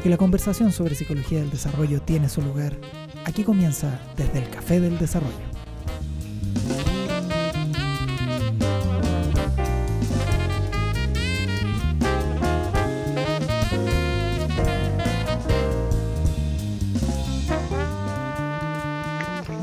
[0.00, 2.72] Porque la conversación sobre psicología del desarrollo tiene su lugar.
[3.26, 5.34] Aquí comienza desde el Café del Desarrollo.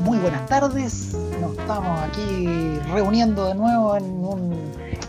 [0.04, 3.77] Muy buenas tardes, nos estamos aquí reuniendo de nuevo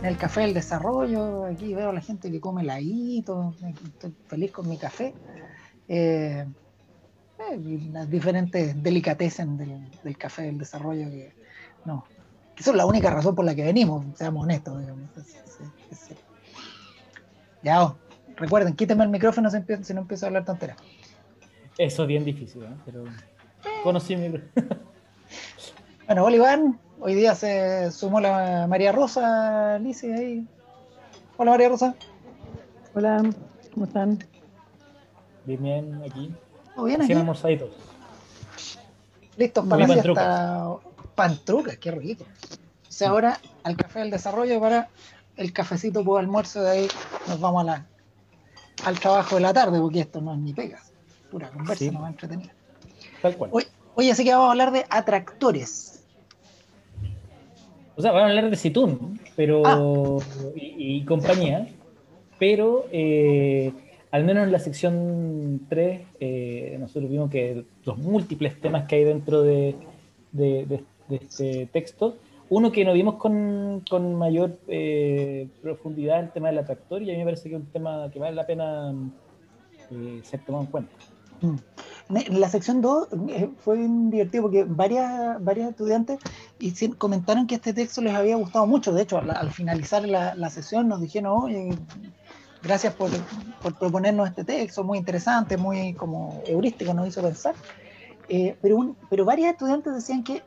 [0.04, 3.54] el café del desarrollo, aquí veo a la gente que come heladito,
[3.85, 5.13] estoy feliz con mi café.
[5.88, 6.45] Eh,
[7.40, 11.34] eh, las diferentes delicateces del, café del desarrollo que
[11.85, 12.05] no,
[12.55, 14.81] que son la única razón por la que venimos, seamos honestos.
[17.62, 17.98] Ya, oh,
[18.38, 20.77] recuerden, quítenme el micrófono si, no empiezo a hablar tonteras.
[21.77, 22.76] Eso es bien difícil, ¿eh?
[22.85, 23.05] pero
[23.84, 24.29] conocí mi
[26.05, 26.59] Bueno, Bolívar,
[27.02, 30.45] Hoy día se sumó la María Rosa, Lice, ahí.
[31.38, 31.95] Hola María Rosa.
[32.94, 33.23] Hola,
[33.73, 34.20] ¿cómo están?
[35.45, 36.34] Bien, bien, aquí.
[36.76, 37.13] ¿Todo bien aquí?
[37.13, 37.70] almorzaditos.
[39.37, 40.76] Listos para la fiesta.
[41.15, 42.26] Pantrucas, qué rico.
[42.87, 44.90] O sea, ahora al café del desarrollo para
[45.37, 46.87] el cafecito por almuerzo, de ahí
[47.29, 47.85] nos vamos a la,
[48.84, 50.91] al trabajo de la tarde, porque esto no es ni pegas.
[51.31, 52.52] Pura conversa, no va a entretener.
[53.21, 53.52] Tal cual.
[53.96, 55.88] Hoy, así que vamos a hablar de atractores.
[58.00, 60.24] O sea, van a hablar de Situn pero, ah.
[60.55, 61.68] y, compañía,
[62.40, 63.74] pero eh,
[64.12, 69.03] al menos en la sección 3 eh, nosotros vimos que los múltiples temas que hay
[69.03, 69.75] dentro de,
[71.09, 72.16] este texto,
[72.50, 77.20] uno que no vimos con, mayor eh, profundidad, el tema del atractor, y a mí
[77.20, 78.96] me parece que es un tema que vale la pena
[80.24, 80.96] ser tomado en cuenta.
[81.42, 81.56] Mm.
[82.09, 86.18] La sección 2 eh, fue divertido porque varias, varias estudiantes
[86.97, 88.91] comentaron que este texto les había gustado mucho.
[88.91, 91.69] De hecho, al, finalizar la, sesión nos dijeron, oye,
[92.63, 93.12] gracias por,
[93.78, 97.53] proponernos este texto, muy interesante, muy como heurístico, nos hizo pensar.
[98.28, 100.41] Eh, pero, pero varias estudiantes decían que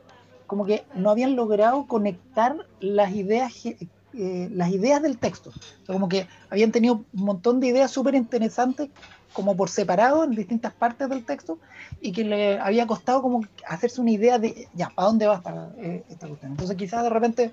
[0.47, 5.51] como que no habían logrado conectar las ideas, eh, las ideas del texto.
[5.87, 8.89] como que habían tenido un montón de ideas súper interesantes
[9.33, 11.57] como por separado en distintas partes del texto
[12.01, 15.71] y que le había costado como hacerse una idea de, ya, ¿para dónde vas para
[15.77, 16.51] eh, esta cuestión?
[16.51, 17.51] Entonces quizás de repente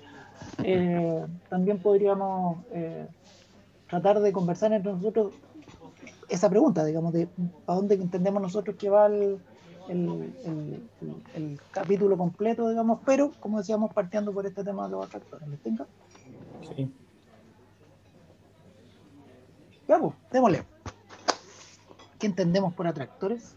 [0.63, 3.07] eh, también podríamos eh,
[3.89, 5.33] tratar de conversar entre nosotros
[6.29, 7.27] esa pregunta, digamos, de
[7.65, 9.39] ¿para dónde entendemos nosotros que va el,
[9.89, 15.47] el, capítulo completo, digamos, pero como decíamos, partiendo por este tema de los atractores.
[15.47, 15.85] ¿Les tenga?
[16.75, 16.89] Sí.
[19.87, 20.63] Ya, pues, démosle.
[22.21, 23.55] ¿Qué entendemos por atractores?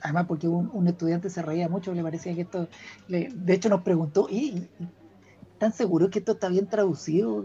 [0.00, 2.68] Además, porque un, estudiante se reía mucho, le parecía que esto,
[3.06, 4.66] de hecho nos preguntó, ¿y
[5.58, 7.44] tan seguro que esto está bien traducido?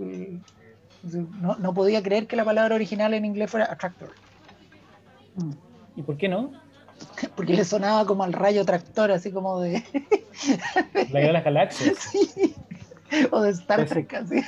[1.04, 4.12] No, podía creer que la palabra original en inglés fuera attractor.
[5.98, 6.54] ¿Y por qué no?
[7.36, 9.84] Porque le sonaba como al rayo tractor, así como de...
[11.12, 11.98] Rayo de las galaxias.
[13.32, 14.42] O de Star Trek, así.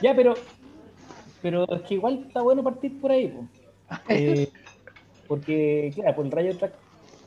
[0.00, 0.34] Ya, pero
[1.42, 3.32] pero es que igual está bueno partir por ahí.
[4.08, 4.50] Eh,
[5.28, 6.52] porque, claro, por el rayo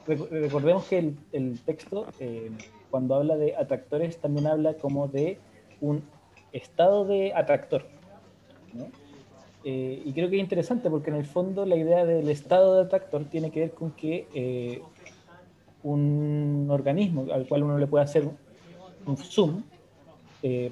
[0.07, 2.51] recordemos que el, texto, eh,
[2.89, 5.39] cuando habla de atractores, también habla como de
[5.79, 6.03] un
[6.51, 7.85] estado de atractor.
[9.63, 12.81] Eh, y creo que es interesante porque en el fondo la idea del estado de
[12.83, 14.81] atractor tiene que ver con que
[15.83, 18.27] un organismo al cual uno le puede hacer
[19.05, 19.63] un zoom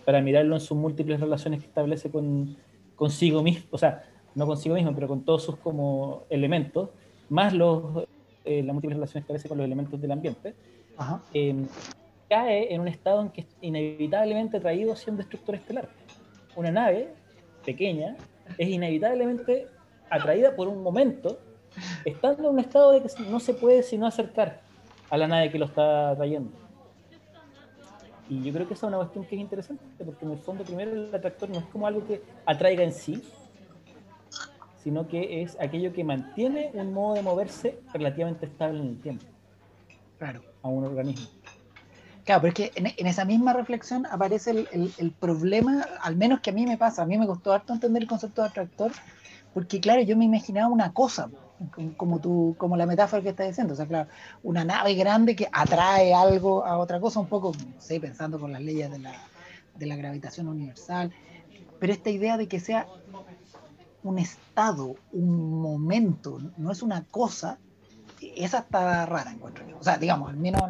[0.06, 2.58] para mirarlo en sus múltiples relaciones que establece con
[3.00, 4.04] consigo mismo, o sea,
[4.36, 6.90] no consigo mismo, pero con todos sus como elementos,
[7.30, 8.06] más los,
[8.46, 10.56] eh, las múltiples relaciones que con los elementos del ambiente,
[11.34, 11.68] em,
[12.30, 15.90] cae en un estado en que es inevitablemente traído hacia un destructor estelar.
[16.56, 17.10] Una nave
[17.66, 18.16] pequeña
[18.58, 19.68] es inevitablemente
[20.10, 21.40] atraída por un momento,
[22.06, 24.62] estando en un estado de que no se puede sino acercar
[25.10, 26.52] a la nave que lo está trayendo.
[28.30, 30.64] Y yo creo que esa es una cuestión que es interesante, porque en el fondo
[30.64, 33.24] primero el atractor no es como algo que atraiga en sí,
[34.84, 39.26] sino que es aquello que mantiene un modo de moverse relativamente estable en el tiempo.
[40.18, 40.42] Claro.
[40.62, 41.28] A un organismo.
[42.26, 46.52] Claro, pero es que en, esa misma reflexión aparece el, el, problema, al menos que
[46.52, 48.92] a mí me pasa, a mí me costó harto entender el concepto de atractor,
[49.54, 51.30] porque claro, yo me imaginaba una cosa,
[51.98, 54.10] como, tú, como la metáfora que estás diciendo, o sea, claro,
[54.44, 58.52] una nave grande que atrae algo a otra cosa, un poco, no sé, pensando con
[58.52, 59.14] las leyes de la,
[59.76, 61.12] de la gravitación universal,
[61.80, 62.86] pero esta idea de que sea
[64.04, 67.58] un estado, un momento, no es una cosa,
[68.22, 69.78] esa está rara, encuentro yo.
[69.78, 70.62] O sea, digamos, al menos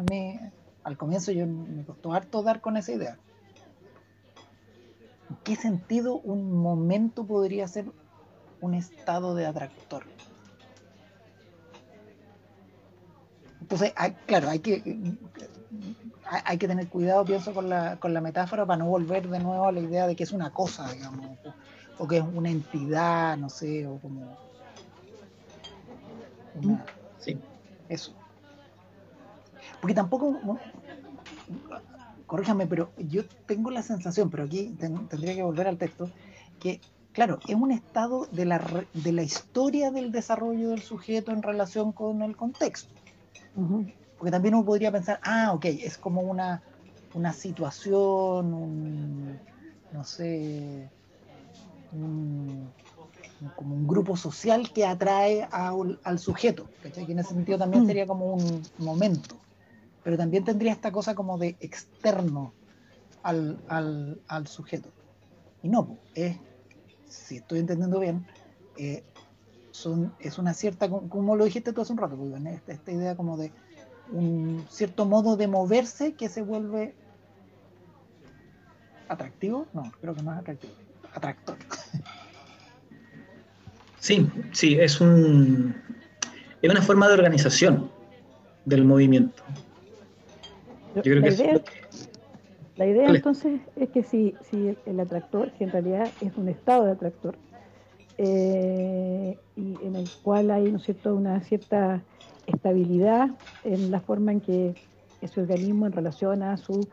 [0.82, 3.18] al comienzo yo me costó harto dar con esa idea.
[5.28, 7.86] ¿En qué sentido un momento podría ser
[8.60, 10.04] un estado de atractor.
[13.60, 13.92] Entonces,
[14.26, 15.16] claro, hay que,
[16.24, 19.66] hay que tener cuidado, pienso, con la, con la metáfora para no volver de nuevo
[19.66, 21.38] a la idea de que es una cosa, digamos,
[22.00, 24.36] o, que es una entidad, no sé, o como...
[27.18, 27.38] sí,
[27.88, 28.12] eso.
[29.80, 30.38] Porque tampoco,
[32.26, 36.10] corríjame, pero yo tengo la sensación, pero aquí tendría que volver al texto,
[36.58, 36.80] que
[37.12, 41.92] claro, es un estado de la, de la historia del desarrollo del sujeto en relación
[41.92, 42.92] con el contexto.
[44.18, 46.62] Porque también uno podría pensar, ah, ok, es como una,
[47.14, 49.38] una situación, un,
[49.92, 50.88] no sé,
[53.56, 57.06] como un grupo social que atrae al sujeto, ¿cachai?
[57.06, 57.86] que en ese sentido también mm.
[57.86, 59.36] sería como un momento,
[60.02, 62.52] pero también tendría esta cosa como de externo
[63.22, 64.88] al, al, sujeto.
[65.62, 66.36] Y no, es,
[67.06, 68.26] si estoy entendiendo bien,
[68.76, 69.04] eh,
[70.20, 72.32] es una cierta, como lo dijiste tú hace un rato, pues,
[72.66, 73.52] esta, idea como de
[74.12, 76.94] un cierto modo de moverse que se vuelve
[79.08, 80.72] atractivo, no, creo que no es atractivo,
[81.14, 81.56] atractor.
[83.98, 85.74] Sí, sí, es un
[86.62, 87.90] es una forma de organización
[88.64, 89.42] del movimiento.
[90.96, 91.60] Yo creo la que idea,
[92.76, 96.84] la idea entonces es que si, si el atractor, que en realidad es un estado
[96.84, 97.36] de atractor,
[98.18, 101.14] eh, y en el cual hay ¿no cierto?
[101.14, 102.02] una cierta
[102.46, 103.30] estabilidad
[103.64, 104.74] en la forma en que
[105.22, 106.86] ese organismo en relación a su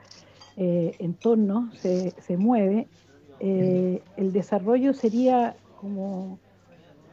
[0.56, 2.88] eh, entorno se, se mueve,
[3.40, 6.40] eh, el desarrollo sería como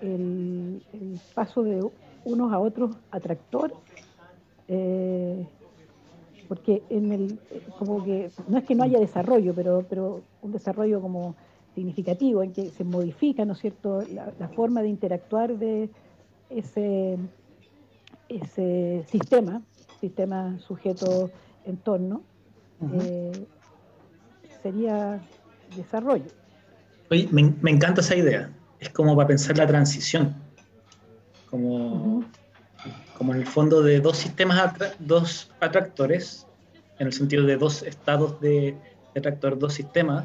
[0.01, 0.83] el,
[1.35, 1.87] paso de
[2.25, 3.75] unos a otros atractor,
[6.49, 7.39] porque en el,
[7.79, 11.35] como que, no es que no haya desarrollo, pero, pero un desarrollo como
[11.75, 15.91] significativo en que se modifica, ¿no es cierto?, la, forma de interactuar de
[16.51, 17.19] ese,
[18.29, 19.63] ese sistema,
[20.01, 22.23] sistema sujeto-entorno,
[22.93, 23.47] eh,
[24.63, 25.21] sería
[25.77, 26.27] desarrollo.
[27.11, 28.51] Oye, me, encanta esa idea.
[28.81, 30.35] Es como para pensar la transición,
[31.51, 32.25] como,
[33.17, 36.47] como en el fondo de dos sistemas, dos atractores,
[36.99, 38.77] en el sentido de dos estados de,
[39.15, 40.25] de atractor, dos sistemas,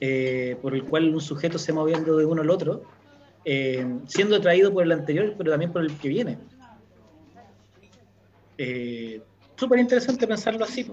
[0.00, 2.82] eh, por el cual un sujeto se moviendo de uno al otro,
[3.44, 6.38] eh, siendo atraído por el anterior, pero también por el que viene.
[8.58, 9.22] Eh,
[9.56, 10.90] Súper interesante pensarlo así,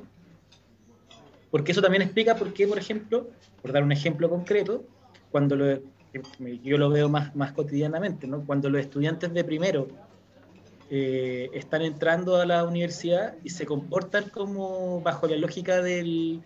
[1.51, 3.29] porque eso también explica por qué, por ejemplo,
[3.61, 4.83] por dar un ejemplo concreto,
[5.29, 5.79] cuando lo,
[6.63, 8.45] yo lo veo más, más cotidianamente, ¿no?
[8.45, 9.87] cuando los estudiantes de primero
[10.89, 16.43] están entrando a la universidad y se comportan como bajo la lógica del,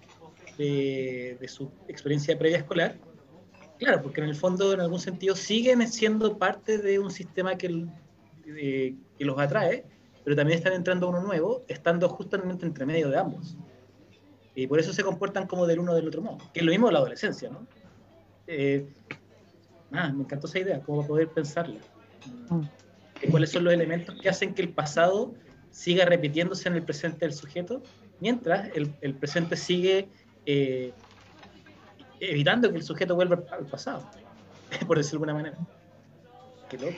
[0.60, 2.96] de, su experiencia previa escolar,
[3.80, 7.88] claro, porque en el fondo, en algún sentido, siguen siendo parte de un sistema que,
[8.46, 9.84] que los atrae,
[10.24, 13.58] pero también están entrando a uno nuevo, estando justamente entre medio de ambos.
[14.56, 16.88] Y por eso se comportan como del uno del otro modo, que es lo mismo
[16.88, 17.68] de la adolescencia, ¿no?
[18.48, 18.88] Eh,
[19.92, 21.80] me encantó esa idea, cómo poder pensarla.
[22.50, 22.62] Mm.
[23.32, 25.34] ¿Cuáles son los elementos que hacen que el pasado
[25.72, 27.82] siga repitiéndose en el presente del sujeto,
[28.20, 30.10] mientras el, el presente sigue
[30.46, 30.94] eh,
[32.20, 34.10] evitando que el sujeto vuelva al pasado,
[34.88, 35.68] por decirlo de alguna manera.
[36.70, 36.94] Qué loco.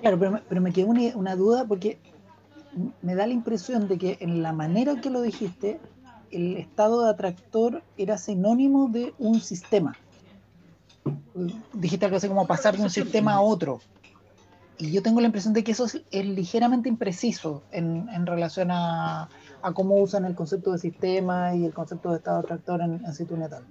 [0.00, 1.98] Claro, pero, pero me quedó una, duda porque
[3.02, 5.80] me da la impresión de que en la manera que lo dijiste,
[6.30, 9.96] el estado de atractor era sinónimo de un sistema.
[11.72, 13.80] Dijiste algo así como pasar de un sistema a otro.
[14.78, 19.28] Y yo tengo la impresión de que eso es, ligeramente impreciso en, relación a,
[19.74, 23.36] cómo usan el concepto de sistema y el concepto de estado tractor en, en situ
[23.36, 23.64] natal.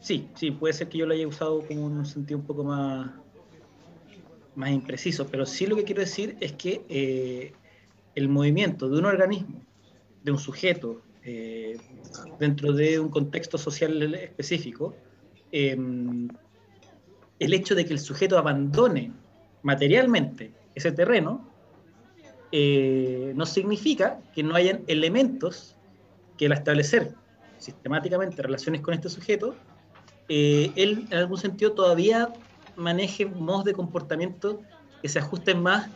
[0.00, 3.10] Sí, sí, puede ser que yo lo haya usado como un sentido un poco más,
[4.54, 7.52] más impreciso, pero sí lo que quiero decir es que eh,
[8.14, 9.60] el movimiento de un organismo,
[10.22, 11.76] de un sujeto, eh,
[12.38, 14.94] dentro de un contexto social específico,
[15.52, 16.28] em,
[17.38, 19.12] el hecho de que el sujeto abandone
[19.62, 21.48] materialmente ese terreno
[22.52, 25.76] eh, no significa que no hayan elementos
[26.36, 27.14] que al establecer
[27.58, 29.54] sistemáticamente relaciones con este sujeto,
[30.28, 32.32] eh, él en algún sentido todavía
[32.76, 34.60] maneje modos de comportamiento
[35.02, 35.90] que se ajusten más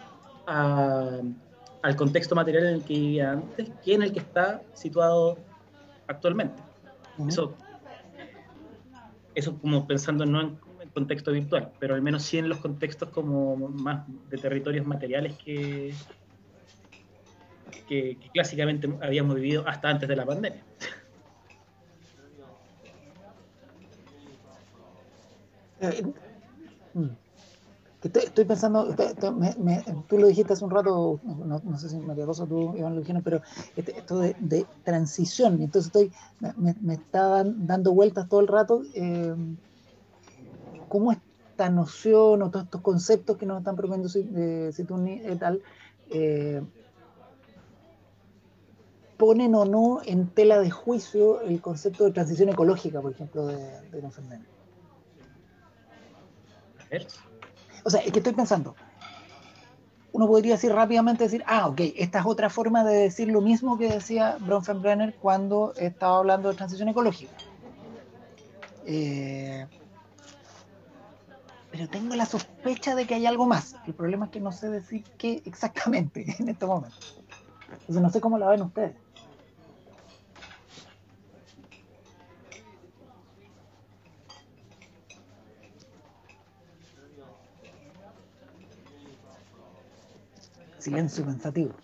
[1.84, 5.36] al contexto material en el que vivía antes que en el que está situado
[6.06, 6.62] actualmente.
[7.28, 7.54] Eso,
[9.34, 13.10] eso como pensando no en, en contexto virtual, pero al menos sí en los contextos
[13.10, 15.92] como más de territorios materiales que,
[17.86, 20.64] que, clásicamente habíamos vivido hasta antes de la pandemia.
[25.80, 26.02] Eh,
[28.04, 28.94] Estoy, pensando,
[30.08, 33.22] tú lo dijiste hace un rato, no, sé si María Rosa tú, Iván, lo dijeron,
[33.22, 33.40] pero
[33.76, 36.12] este, esto de, transición, entonces estoy,
[36.58, 38.82] me, está dando vueltas todo el rato.
[38.94, 39.34] Eh,
[40.88, 45.62] ¿Cómo esta noción o todos estos conceptos que nos están proponiendo Situni et al
[46.10, 46.60] eh,
[49.16, 53.56] ponen o no en tela de juicio el concepto de transición ecológica, por ejemplo, de,
[53.90, 54.46] de Don Fernando?
[57.84, 58.74] O sea, es que estoy pensando,
[60.14, 63.76] uno podría decir rápidamente decir, ah, ok, esta es otra forma de decir lo mismo
[63.76, 67.32] que decía Bronfenbrenner cuando estaba hablando de transición ecológica.
[68.86, 69.66] Eh,
[71.72, 73.74] pero tengo la sospecha de que hay algo más.
[73.88, 76.96] El problema es que no sé decir qué exactamente en este momento.
[77.72, 78.94] Entonces no sé cómo la ven ustedes.
[90.84, 91.74] Silencio pensativo.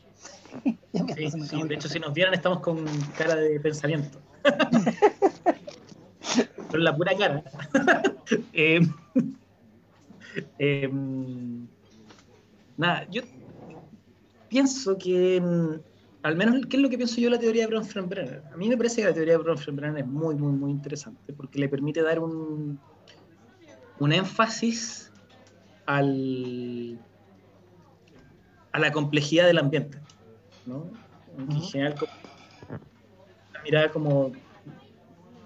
[0.92, 2.84] sí, de hecho, si nos vieran, estamos con
[3.16, 4.20] cara de pensamiento.
[6.70, 7.42] con la pura cara.
[8.52, 8.80] eh,
[10.58, 10.90] eh,
[12.76, 13.22] nada, yo
[14.48, 15.80] pienso que, mm,
[16.22, 18.42] al menos, ¿qué es lo que pienso yo de la teoría de Bronfenbrenner?
[18.52, 21.58] A mí me parece que la teoría de Bronfenbrenner es muy, muy, muy interesante porque
[21.58, 22.78] le permite dar un,
[23.98, 25.10] un énfasis
[25.86, 27.00] al
[28.72, 29.98] a la complejidad del ambiente.
[30.66, 30.90] ¿no?
[31.38, 31.94] En general,
[32.68, 34.32] una mirada como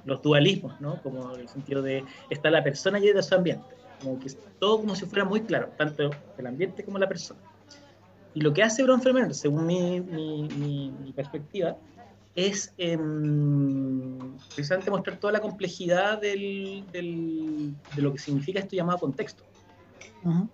[0.04, 1.00] los dualismos, ¿no?
[1.02, 4.94] como el sentido de está la persona y de su ambiente, como que todo como
[4.94, 7.40] si fuera muy claro, tanto el ambiente como la persona.
[8.34, 11.76] Y lo que hace Bronfenbrenner, según mi, mi, perspectiva,
[12.34, 18.98] es em, precisamente mostrar toda la complejidad del, del, de lo que significa esto llamado
[18.98, 19.44] contexto.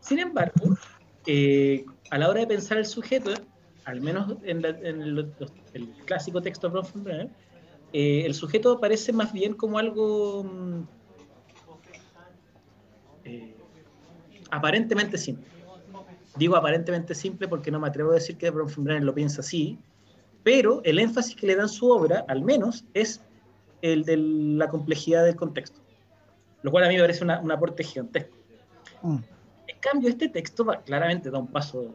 [0.00, 0.77] Sin embargo,
[1.27, 3.31] eh, a la hora de pensar el sujeto,
[3.85, 5.33] al menos en, el,
[6.05, 7.31] clásico texto de Bronfenbrenner,
[7.93, 10.83] eh, el sujeto aparece más bien como algo mm,
[13.25, 13.55] eh,
[14.50, 15.47] aparentemente simple.
[16.37, 19.79] Digo aparentemente simple porque no me atrevo a decir que Bronfenbrenner lo piensa así,
[20.43, 23.21] pero el énfasis que le dan su obra, al menos, es
[23.83, 25.81] el de la complejidad del contexto,
[26.62, 28.37] lo cual a mí me parece un aporte gigantesco.
[29.02, 29.19] Mm
[29.79, 31.95] cambio, este texto va, claramente da un paso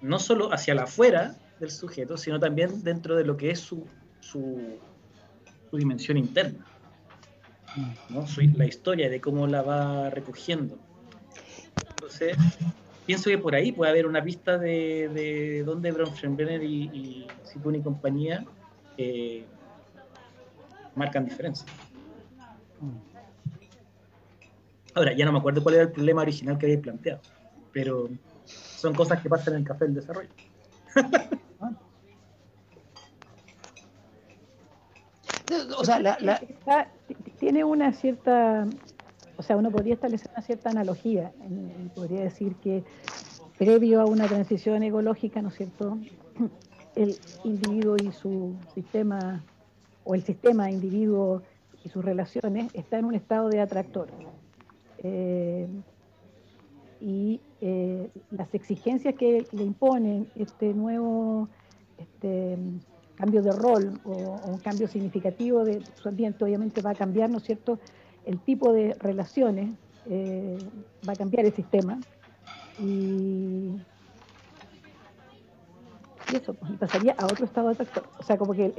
[0.00, 3.86] no solo hacia la afuera del sujeto, sino también dentro de lo que es su,
[4.20, 4.78] su,
[5.72, 6.66] dimensión interna.
[8.10, 8.26] ¿no?
[8.56, 10.76] la historia de cómo la va recogiendo.
[11.88, 12.36] Entonces,
[13.06, 17.80] pienso que por ahí puede haber una pista de, de dónde Bronfenbrenner y, y y
[17.80, 18.44] compañía
[18.98, 19.44] eh,
[20.94, 21.66] marcan diferencia.
[24.94, 27.20] Ahora, ya no me acuerdo cuál era el problema original que había planteado,
[27.72, 28.08] pero
[28.44, 30.28] son cosas que pasan en el café del desarrollo.
[35.78, 36.00] o sea,
[37.38, 38.66] tiene una cierta,
[39.36, 41.32] o sea, uno podría establecer una cierta analogía,
[41.94, 42.84] podría decir que
[43.58, 45.98] previo a una transición ecológica, ¿no es cierto?,
[46.94, 49.42] el individuo y su sistema,
[50.04, 51.42] o el sistema individuo
[51.84, 54.08] y sus relaciones está en un estado de atractor.
[55.02, 55.66] Eh,
[57.00, 61.48] y eh, las exigencias que le imponen este nuevo
[61.98, 62.56] este,
[63.16, 67.38] cambio de rol o, un cambio significativo de su ambiente, obviamente va a cambiar, ¿no
[67.38, 67.78] es cierto?,
[68.24, 69.70] el tipo de relaciones,
[70.08, 70.56] eh,
[71.08, 71.98] va a cambiar el sistema
[72.78, 73.72] y,
[76.32, 78.04] eso, pues, pasaría a otro estado de factor.
[78.18, 78.72] O sea, como que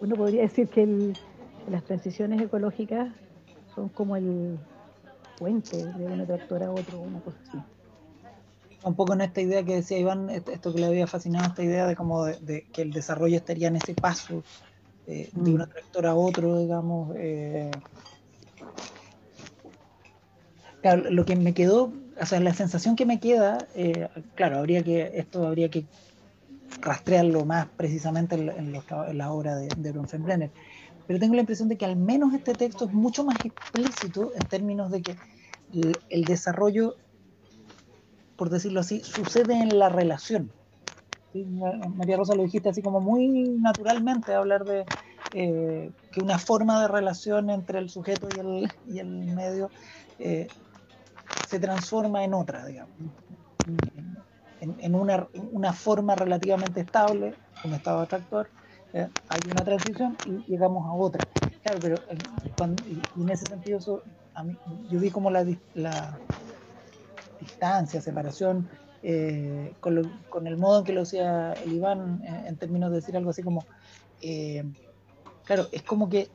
[0.00, 1.14] uno podría decir que
[1.70, 3.08] las transiciones ecológicas
[3.74, 4.58] son como el,
[5.40, 7.58] de un tractor a otro, una cosa así.
[8.84, 11.86] Un poco en esta idea que decía Iván, esto que le había fascinado, esta idea
[11.86, 14.42] de como de, que el desarrollo estaría en ese paso
[15.06, 15.54] eh, de mm.
[15.54, 17.14] un tractor a otro, digamos.
[17.16, 17.70] Eh.
[20.80, 24.82] Claro, lo que me quedó, o sea, la sensación que me queda, eh, claro, habría
[24.82, 25.84] que, esto habría que
[26.80, 30.50] rastrearlo más precisamente en, la obra de, de Bronfenbrenner
[31.06, 34.46] pero tengo la impresión de que al menos este texto es mucho más explícito en
[34.48, 35.16] términos de que
[36.10, 36.96] el, desarrollo,
[38.36, 40.50] por decirlo así, sucede en la relación.
[41.94, 44.84] María Rosa lo dijiste así como muy naturalmente, hablar de
[45.32, 49.70] eh, que una forma de relación entre el sujeto y el, y el medio
[50.18, 50.46] eh,
[51.48, 52.94] se transforma en otra, digamos,
[54.60, 58.48] en, una, una, forma relativamente estable, un estado atractor,
[58.92, 61.26] eh, hay una transición y llegamos a otra.
[61.62, 61.96] Claro, pero
[63.16, 64.02] en ese sentido eso
[64.90, 65.44] yo vi como la,
[67.40, 68.68] distancia, separación,
[69.02, 73.30] eh, con, el modo en que lo decía el Iván, en, términos de decir algo
[73.30, 73.64] así como,
[74.20, 74.64] eh,
[75.44, 76.28] claro, es como que,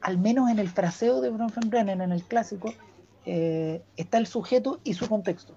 [0.00, 2.72] al menos en el fraseo de Bronfenbrenner, en el clásico,
[3.24, 5.54] eh, está el sujeto y su contexto.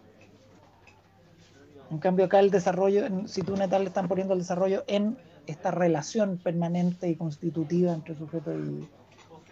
[1.96, 5.16] En cambio acá el desarrollo, si tú Netal le están poniendo el desarrollo en
[5.48, 8.52] esta relación permanente y constitutiva entre sujeto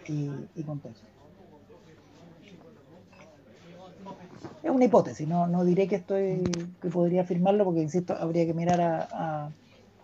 [0.06, 1.06] y, contexto.
[4.62, 6.42] Es una hipótesis, no, no diré que estoy
[6.82, 9.48] que podría afirmarlo porque insisto, habría que mirar a,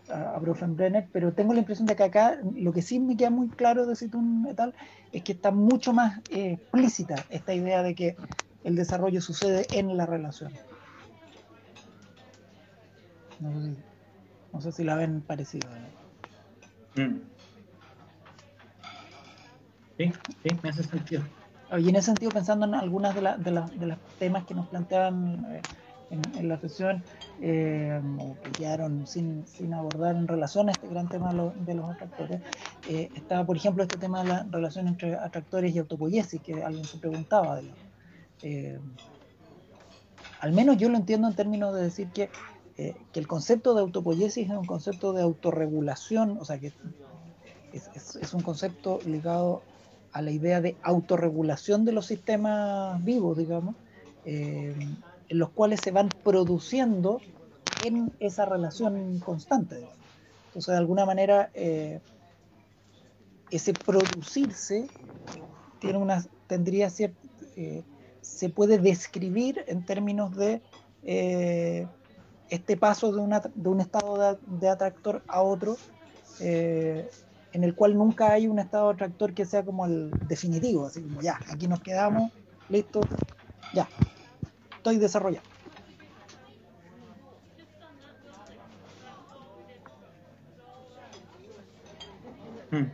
[0.08, 3.28] a, a Brenner, pero tengo la impresión de que acá lo que sí me queda
[3.28, 4.72] muy claro de Situn et al
[5.12, 8.16] es que está mucho más eh, explícita esta idea de que
[8.64, 10.52] el desarrollo sucede en la relación.
[13.40, 15.68] No sé si, la ven parecido.
[16.96, 17.20] Mm.
[19.98, 21.22] Sí, sí, me hace sentido.
[21.78, 25.46] Y en ese sentido, pensando en algunas de, de, de los temas que nos planteaban
[25.50, 25.62] eh,
[26.10, 27.04] en, la sesión,
[27.40, 31.90] eh, o que quedaron sin, sin, abordar en relación a este gran tema de los
[31.90, 32.40] atractores,
[32.88, 36.84] eh, estaba, por ejemplo, este tema de la relación entre atractores y autopoiesis, que alguien
[36.84, 37.60] se preguntaba.
[38.42, 38.80] De
[40.40, 42.30] al menos yo lo entiendo en términos de decir que
[42.80, 46.72] eh, que el concepto de autopoiesis es un concepto de autorregulación, o sea que
[47.74, 49.60] es, un concepto ligado
[50.12, 53.74] a la idea de autorregulación de los sistemas vivos, digamos,
[54.24, 54.74] eh,
[55.28, 57.20] en los cuales se van produciendo
[57.84, 59.86] en esa relación constante.
[60.46, 62.00] Entonces, de alguna manera, eh,
[63.50, 64.88] ese producirse
[65.80, 70.62] tiene una, tendría se puede describir en términos de
[72.50, 73.20] este paso de,
[73.68, 75.76] un estado de, atractor a otro,
[76.40, 77.08] eh,
[77.52, 81.00] en el cual nunca hay un estado de atractor que sea como el definitivo, así
[81.00, 82.32] como ya, aquí nos quedamos,
[82.68, 83.00] listo,
[83.72, 83.88] ya,
[84.76, 85.44] estoy desarrollado.
[92.72, 92.86] Hmm.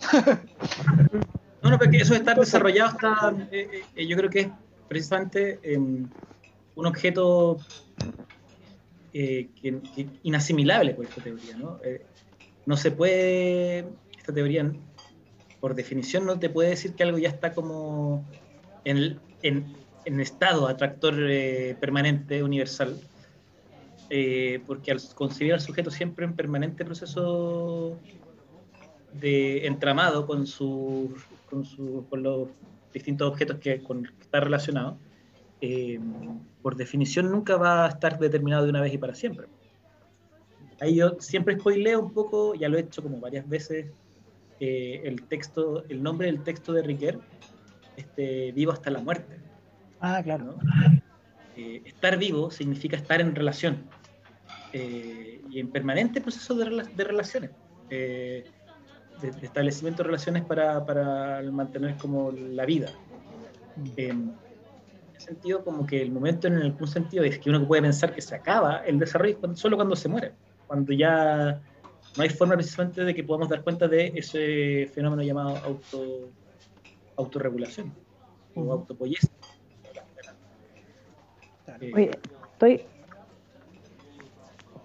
[1.62, 4.48] no, no, porque eso de estar desarrollado está, eh, eh, yo creo que es
[4.88, 6.06] precisamente em,
[6.74, 7.58] un objeto
[9.16, 11.56] eh, que, inasimilable por esta teoría.
[11.56, 11.78] ¿no?
[11.84, 12.04] Eh,
[12.66, 13.86] no se puede,
[14.18, 14.72] esta teoría
[15.60, 18.28] por definición no te puede decir que algo ya está como
[18.84, 22.98] en, en, estado atractor eh, permanente, universal,
[24.66, 27.96] porque al concebir al sujeto siempre en permanente proceso
[29.12, 31.10] de entramado con, sus,
[31.48, 32.48] con, su, con los
[32.92, 34.98] distintos objetos que, con que está relacionado,
[35.66, 35.98] eh,
[36.60, 39.46] por definición nunca va a estar determinado de una vez y para siempre.
[40.78, 43.86] Ahí yo siempre spoileo un poco, ya lo he hecho como varias veces,
[44.60, 47.18] eh, el texto, el nombre del texto de Riquet,
[47.96, 49.38] este, vivo hasta la muerte.
[50.00, 50.56] Ah, claro.
[51.56, 53.86] Eh, estar vivo significa estar en relación
[54.74, 56.64] y en permanente proceso de,
[57.04, 57.52] relaciones,
[57.88, 58.44] de,
[59.40, 62.90] establecimiento de relaciones para, para mantener como la vida.
[63.76, 64.43] Mm
[65.24, 68.34] sentido como que el momento en algún sentido es que uno puede pensar que se
[68.34, 70.32] acaba el desarrollo solo cuando se muere,
[70.66, 71.60] cuando ya
[72.16, 76.30] no hay forma precisamente de que podamos dar cuenta de ese fenómeno llamado auto
[77.16, 77.92] autorregulación
[78.54, 79.30] o autopoiesis.
[81.92, 82.10] Oye,
[82.52, 82.82] estoy,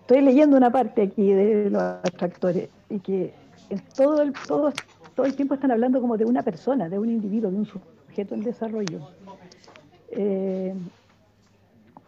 [0.01, 3.33] estoy leyendo una parte aquí de los atractores y que
[3.69, 4.73] en todo el, todo,
[5.15, 8.35] todo el tiempo están hablando como de una persona, de un individuo, de un sujeto
[8.35, 9.07] en desarrollo.
[10.11, 10.73] Eh,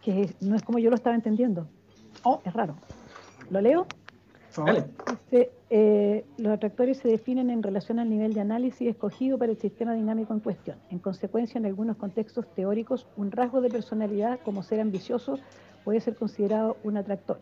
[0.02, 1.68] que no es como yo lo estaba entendiendo.
[2.24, 2.74] Oh, es raro.
[3.50, 3.86] ¿Lo leo?
[5.70, 9.94] Eh, los atractores se definen en relación al nivel de análisis escogido para el sistema
[9.94, 10.76] dinámico en cuestión.
[10.90, 15.38] En consecuencia, en algunos contextos teóricos, un rasgo de personalidad como ser ambicioso
[15.84, 17.38] puede ser considerado un atractor,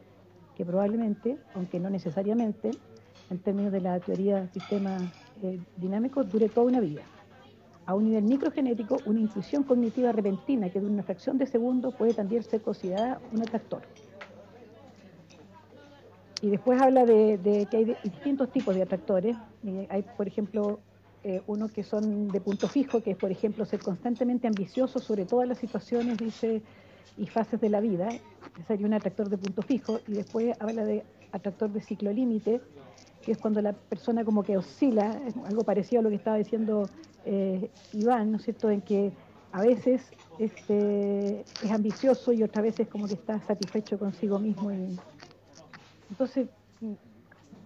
[0.57, 2.71] que probablemente, aunque no necesariamente,
[3.31, 4.97] en términos de la teoría del sistema
[5.43, 7.03] eh, dinámico, dure toda una vida
[7.91, 12.15] a un nivel microgenético, una intuición cognitiva repentina que de una fracción de segundo puede
[12.15, 13.83] también ser considerada un atractor.
[16.41, 19.37] Y después habla de, que hay distintos tipos de atractores.
[19.89, 20.79] hay, por ejemplo,
[21.25, 25.25] eh, unos que son de punto fijo, que es, por ejemplo, ser constantemente ambicioso sobre
[25.25, 26.63] todas las situaciones, dice,
[27.19, 28.09] y fases de la vida.
[28.69, 29.99] Sería un atractor de punto fijo.
[30.07, 32.61] Y después habla de atractor de ciclo límite,
[33.23, 36.89] que es cuando la persona como que oscila, algo parecido a lo que estaba diciendo
[37.25, 39.13] eh, Iván, ¿no es cierto?, en que
[39.53, 40.03] a veces
[40.39, 44.73] este, es ambicioso y otras veces como que está satisfecho consigo mismo.
[44.73, 44.99] Y,
[46.09, 46.49] entonces,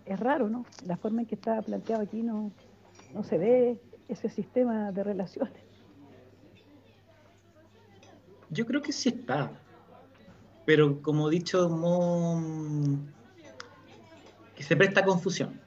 [0.06, 0.64] es raro, ¿no?
[0.86, 2.50] La forma en que está planteado aquí no,
[3.14, 5.54] no se ve ese sistema de relaciones.
[8.50, 9.50] Yo creo que sí está,
[10.64, 11.68] pero como dicho,
[14.54, 15.60] que se presta confusión.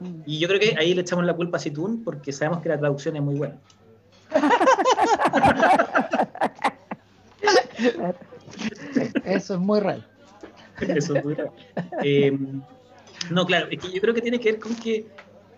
[0.00, 0.22] Mm.
[0.26, 2.78] Y yo creo que ahí le echamos la culpa a Situn porque sabemos que la
[2.78, 3.58] traducción es muy buena.
[9.24, 10.06] Eso es muy real.
[10.80, 11.50] Eso es muy real.
[12.02, 12.36] Eh,
[13.30, 15.06] no, claro, es que yo creo que tiene que ver con que,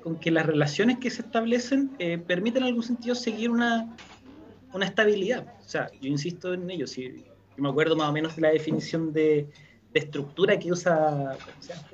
[0.02, 3.94] con que las relaciones que se establecen eh, permiten en algún sentido seguir una,
[4.72, 5.54] una estabilidad.
[5.64, 6.86] O sea, yo insisto en ello.
[6.86, 7.24] Si,
[7.56, 9.48] yo me acuerdo más o menos de la definición de,
[9.92, 11.88] de estructura que usa ¿cómo se llama?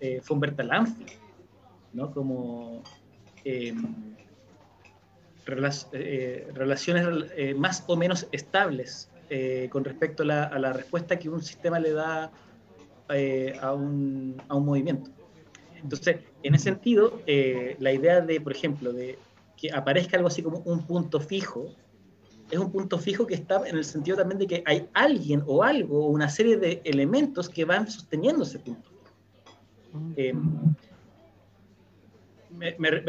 [0.00, 0.62] Eh, Fumberta
[1.92, 2.12] ¿no?
[2.12, 2.82] Como
[3.44, 3.74] eh,
[5.92, 9.10] eh, relaciones más o menos estables
[9.70, 12.30] con respecto a la, a la, respuesta que un sistema le da
[13.60, 15.10] a un, a, un, movimiento.
[15.82, 17.20] Entonces, en ese sentido,
[17.78, 19.18] la idea de, por ejemplo, de
[19.56, 21.74] que aparezca algo así como un punto fijo,
[22.50, 25.62] es un punto fijo que está en el sentido también de que hay alguien o
[25.62, 28.97] algo o una serie de elementos que van sosteniendo ese punto.
[30.16, 30.34] Eh,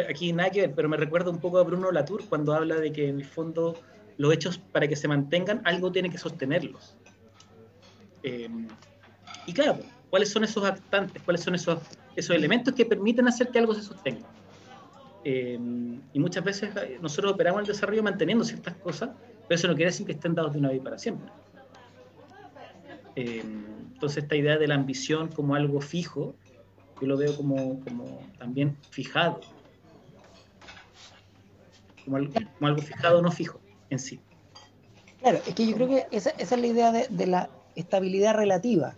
[0.10, 2.92] aquí nada que ver, pero me recuerda un poco a Bruno Latour cuando habla de
[2.92, 3.80] que en el fondo
[4.18, 6.98] los hechos para que se mantengan algo tiene que sostenerlos.
[8.24, 8.50] Eh,
[9.46, 11.22] y claro, ¿cuáles son esos actantes?
[11.24, 11.80] ¿Cuáles son esos,
[12.16, 14.28] esos elementos que permiten hacer que algo se sostenga?
[15.24, 15.58] Eh,
[16.14, 16.70] y muchas veces
[17.02, 19.12] nosotros operamos el desarrollo manteniendo ciertas cosas,
[19.48, 21.32] pero eso no quiere decir que estén dados de una vez para siempre.
[23.16, 26.36] entonces esta idea de la ambición como algo fijo
[27.02, 29.40] yo lo veo como, como también fijado,
[32.06, 33.60] como algo, fijado, no fijo
[33.90, 34.20] en sí.
[35.20, 38.36] Claro, es que yo creo que esa, esa es la idea de, de la estabilidad
[38.36, 38.96] relativa,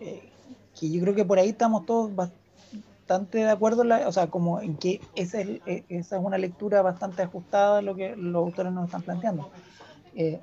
[0.00, 0.30] eh,
[0.78, 4.76] que yo creo que por ahí estamos todos bastante de acuerdo, o sea, como en
[4.76, 8.72] que esa es, eh, esa es una lectura bastante ajustada a lo que los autores
[8.72, 9.50] nos están planteando.
[10.16, 10.40] Eh,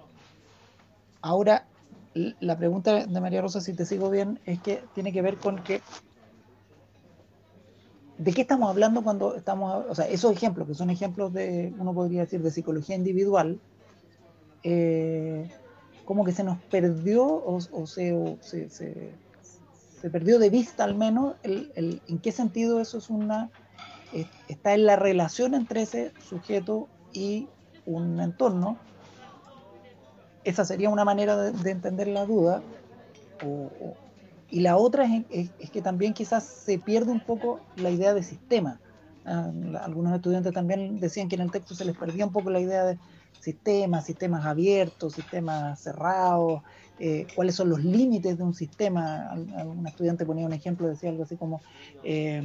[1.22, 1.66] ahora,
[2.14, 5.64] la pregunta de María Rosa, si te sigo bien, es que tiene que ver con
[5.64, 5.82] que
[8.22, 11.92] ¿De qué estamos hablando cuando estamos, o sea, esos ejemplos, que son ejemplos de, uno
[11.92, 13.60] podría decir, de psicología individual,
[14.62, 15.50] eh,
[16.06, 22.20] como que se nos perdió o, se, se, perdió de vista al menos el, en
[22.20, 23.50] qué sentido eso es una,
[24.48, 27.48] está en la relación entre ese sujeto y
[27.88, 28.78] un entorno.
[30.44, 32.62] Esa sería una manera de, entender la duda,
[33.44, 33.96] o,
[34.52, 38.80] y la otra es, que también quizás se pierde un poco la idea de sistema.
[39.26, 39.50] Ah,
[39.82, 42.84] algunos estudiantes también decían que en el texto se les perdía un poco la idea
[42.84, 42.98] de
[43.40, 46.62] sistemas, sistemas abiertos, sistemas cerrados,
[47.00, 49.32] eh, cuáles son los límites de un sistema.
[49.66, 51.62] Un estudiante ponía un ejemplo, decía algo así como,
[52.04, 52.44] eh,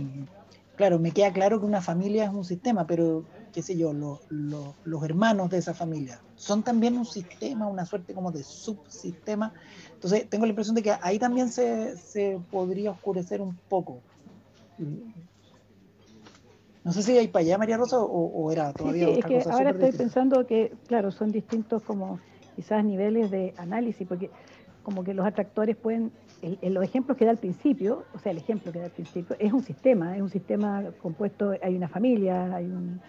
[0.77, 5.05] claro, me queda claro que una familia es un sistema, pero qué sé yo, los
[5.05, 9.55] hermanos de esa familia son también un sistema, una suerte como de subsistema.
[9.95, 14.01] Entonces, tengo la impresión de que ahí también se, se podría oscurecer un poco.
[16.85, 19.71] No sé si hay para allá, María Rosa, o, era todavía sí, es que ahora
[19.71, 22.21] estoy pensando que, claro, son distintos como
[22.55, 24.31] quizás niveles de análisis, porque
[24.83, 26.13] como que los atractores pueden
[26.63, 29.53] los ejemplos que da al principio, o sea, el ejemplo que da al principio, es
[29.53, 33.01] un sistema, es un sistema compuesto, hay una familia, hay un,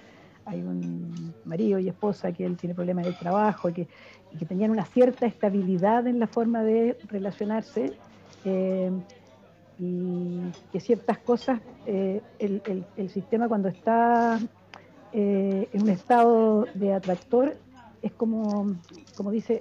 [0.47, 3.87] hay un marido y esposa que él tiene problemas de trabajo y que,
[4.39, 7.93] que tenían una cierta estabilidad en la forma de relacionarse
[8.45, 8.91] eh,
[9.77, 10.39] y
[10.71, 12.61] que ciertas cosas, eh, el,
[12.95, 14.39] el, sistema cuando está
[15.13, 17.57] eh, en un estado de atractor
[18.01, 18.75] es como,
[19.15, 19.59] como dice,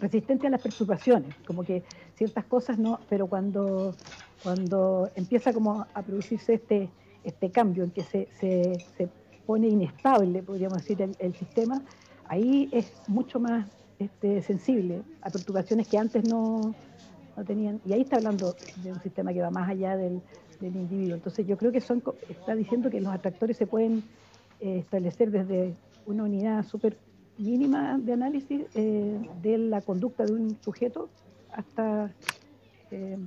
[0.00, 1.82] resistente a las perturbaciones, como que
[2.14, 3.94] ciertas cosas no, pero cuando,
[4.42, 6.88] cuando empieza como a producirse este,
[7.24, 9.08] este cambio en que se, se
[9.46, 11.82] pone inestable, podríamos decir, el, sistema,
[12.26, 16.74] ahí es mucho más este, sensible a perturbaciones que antes no,
[17.46, 17.80] tenían.
[17.84, 20.20] Y ahí está hablando de un sistema que va más allá del,
[20.60, 21.16] del individuo.
[21.16, 24.04] Entonces yo creo que son, está diciendo que los atractores se pueden
[24.60, 25.74] eh, establecer desde
[26.06, 26.96] una unidad súper
[27.38, 31.08] mínima de análisis eh, de la conducta de un sujeto
[31.52, 32.12] hasta
[32.90, 33.18] eh,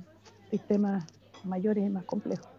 [0.50, 1.04] sistemas
[1.44, 2.57] mayores y más complejos.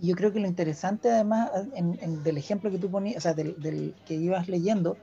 [0.00, 1.50] Yo creo que lo interesante además
[2.24, 4.96] del ejemplo que tú ponías, o sea, del, que ibas leyendo,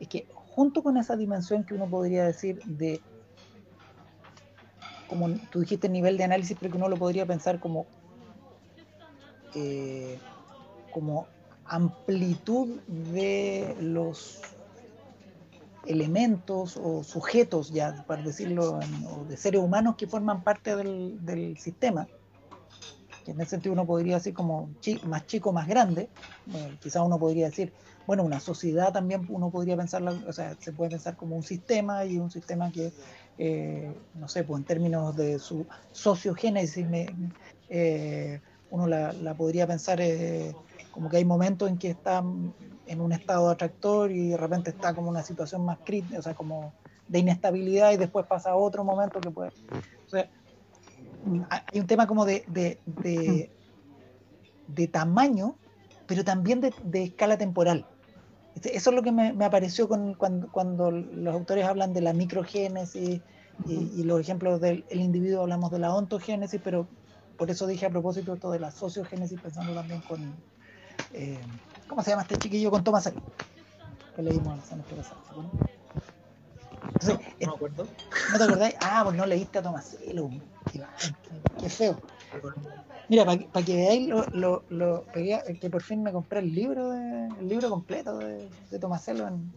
[0.00, 3.00] es que junto con esa dimensión que uno podría decir de,
[5.06, 7.86] como tú dijiste, nivel de análisis, pero que uno lo podría pensar como,
[9.54, 10.18] eh,
[10.90, 11.26] como
[11.64, 14.40] amplitud de los
[15.86, 22.08] elementos o sujetos, ya para decirlo, o de seres humanos que forman parte del, sistema.
[23.26, 24.70] Que en ese sentido uno podría decir como
[25.02, 26.08] más chico, más grande,
[26.80, 27.72] quizás uno podría decir,
[28.06, 32.04] bueno, una sociedad también uno podría pensarla, o sea, se puede pensar como un sistema
[32.04, 32.92] y un sistema que,
[33.36, 36.86] eh, no sé, pues en términos de su sociogénesis,
[37.68, 40.54] eh, uno la, podría pensar eh,
[40.92, 42.22] como que hay momentos en que está
[42.86, 46.34] en un estado atractor y de repente está como una situación más crítica, o sea,
[46.34, 46.72] como
[47.08, 49.50] de inestabilidad y después pasa a otro momento que puede...
[50.06, 50.30] O sea,
[51.50, 53.50] hay un tema como de, de,
[54.68, 55.56] de, tamaño,
[56.06, 57.86] pero también de, escala temporal.
[58.54, 62.00] Este, eso es lo que me, me apareció con, cuando, cuando, los autores hablan de
[62.00, 63.20] la microgénesis
[63.66, 66.86] y, los ejemplos del individuo, hablamos de la ontogénesis, pero
[67.36, 70.34] por eso dije a propósito esto de la sociogénesis, pensando también con,
[71.12, 71.38] eh,
[71.88, 72.70] ¿cómo se llama este chiquillo?
[72.70, 73.12] Con Thomas
[74.14, 74.84] que leímos la semana
[77.06, 77.86] no, me acuerdo.
[78.32, 78.74] ¿No te acordáis?
[78.80, 80.30] Ah, pues no leíste a Tomaselo.
[80.72, 80.82] Qué,
[81.58, 82.00] qué, feo.
[83.08, 87.48] Mira, para que veáis lo, lo, que por fin me compré el libro de, el
[87.48, 89.52] libro completo de, de Tomaselo en,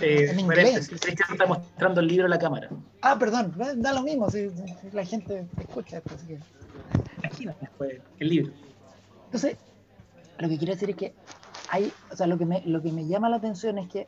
[0.00, 0.88] eh, en inglés.
[0.88, 2.68] Cristian está mostrando el libro a la cámara.
[3.02, 4.50] Ah, perdón, da lo mismo si,
[4.92, 6.14] la gente escucha esto.
[6.14, 6.38] Así que...
[7.18, 8.52] Imagínate, pues, el libro.
[9.26, 9.56] Entonces,
[10.38, 11.14] lo que quiero decir es que
[11.70, 14.06] hay, o sea, lo que me, lo que me llama la atención es que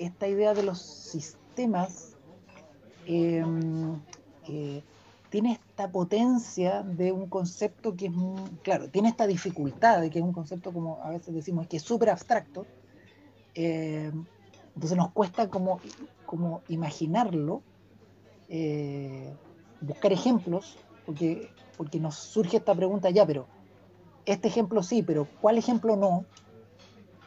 [0.00, 2.16] esta idea de los sistemas
[3.06, 4.00] em,
[4.48, 4.82] eh,
[5.30, 8.12] tiene esta potencia de un concepto que es,
[8.62, 11.82] claro, tiene esta dificultad de que es un concepto como a veces decimos que es
[11.82, 12.66] súper abstracto,
[13.54, 14.10] eh,
[14.74, 15.80] entonces nos cuesta como,
[16.26, 17.62] como imaginarlo,
[18.48, 19.32] eh,
[19.80, 23.46] buscar ejemplos, porque, porque nos surge esta pregunta ya, pero
[24.24, 26.24] este ejemplo sí, pero ¿cuál ejemplo no?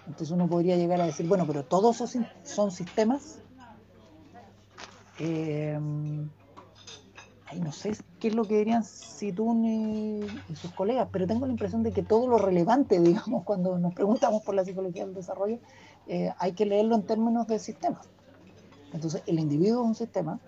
[0.08, 1.98] Entonces uno podría llegar a decir, bueno, pero todos
[2.44, 3.40] son, sistemas.
[5.20, 5.80] Eh,
[7.60, 11.52] no sé qué es lo que dirían Situn y, y, sus colegas, pero tengo la
[11.52, 15.60] impresión de que todo lo relevante, digamos, cuando nos preguntamos por la psicología del desarrollo,
[16.08, 18.08] eh, hay que leerlo en términos de sistemas.
[18.92, 20.40] Entonces, el individuo es un sistema,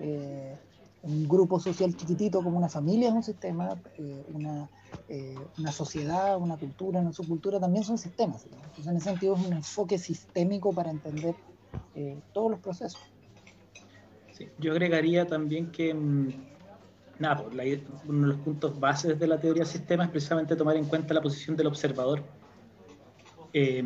[0.00, 0.56] eh,
[1.02, 4.68] un grupo social chiquitito como una familia es un sistema, eh, una,
[5.58, 8.44] una, sociedad, una cultura, una subcultura también son sistemas.
[8.44, 11.34] Entonces, en ese sentido es un enfoque sistémico para entender
[12.32, 13.00] todos los procesos.
[14.58, 16.28] yo agregaría también que mm,
[17.18, 20.76] nada, pues, uno de los puntos bases de la teoría del sistema es precisamente tomar
[20.76, 22.22] en cuenta la posición del observador.
[23.52, 23.82] Eh,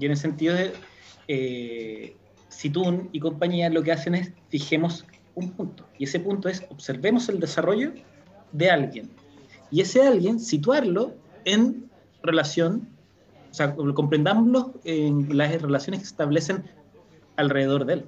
[0.00, 0.72] y en el sentido de,
[1.28, 2.16] eh,
[2.48, 5.86] Situn y compañía lo que hacen es fijemos un punto.
[5.98, 7.92] Y ese punto es observemos el desarrollo
[8.52, 9.10] de alguien.
[9.70, 11.14] Y ese alguien situarlo
[11.44, 11.90] en
[12.22, 12.88] relación,
[13.50, 16.64] o sea, comprendámoslo en las relaciones que se establecen
[17.36, 18.06] alrededor de él,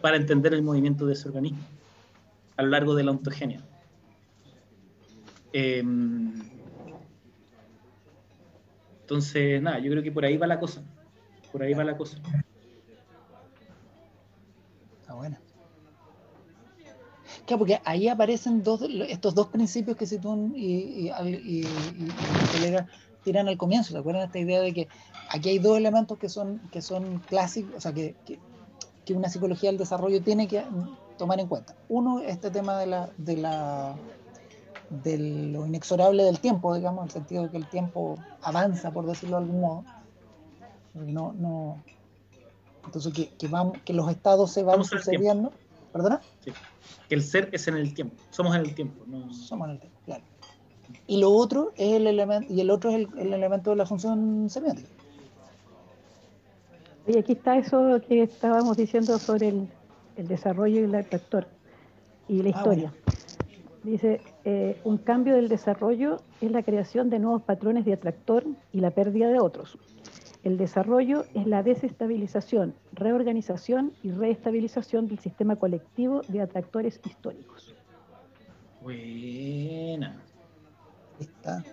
[0.00, 1.62] para entender el movimiento de ese organismo
[2.56, 3.60] a lo largo de la ontogenia.
[5.52, 6.32] Em,
[9.00, 10.82] entonces, nada, yo creo que por ahí va la cosa.
[11.52, 12.18] Por ahí va la cosa.
[15.00, 15.43] Está buena.
[17.46, 21.66] Claro, porque ahí aparecen dos, estos dos principios que Situn y, y, y,
[23.22, 23.92] tiran al comienzo.
[23.92, 24.88] ¿Se acuerdan esta idea de que
[25.30, 28.14] aquí hay dos elementos que son, que son clásicos, o sea, que,
[29.04, 30.64] que, una psicología del desarrollo tiene que
[31.18, 31.74] tomar en cuenta?
[31.88, 33.94] Uno, este tema de la, de la
[34.90, 39.06] de lo inexorable del tiempo, digamos, en el sentido de que el tiempo avanza, por
[39.06, 39.84] decirlo de algún modo.
[40.94, 41.82] No, no,
[42.86, 45.52] entonces, que, que, vamos, que los estados se van sucediendo.
[45.94, 46.20] ¿Perdona?
[46.40, 46.52] Sí.
[47.08, 48.16] Que el ser es en el tiempo.
[48.30, 49.04] Somos en el tiempo.
[49.32, 50.24] Somos en el tiempo, claro.
[51.06, 54.50] Y lo otro es el elemento, y el otro es el, elemento de la función
[54.50, 54.88] semiótica.
[57.06, 59.68] Y aquí está eso que estábamos diciendo sobre el,
[60.16, 61.46] el desarrollo y el atractor
[62.26, 62.92] y la ah, historia.
[63.84, 68.80] Dice, eh, un cambio del desarrollo es la creación de nuevos patrones de atractor y
[68.80, 69.78] la pérdida de otros.
[70.44, 77.74] El desarrollo es la desestabilización, reorganización y reestabilización del sistema colectivo de atractores históricos.
[78.82, 80.20] Buena.
[81.18, 81.64] Está.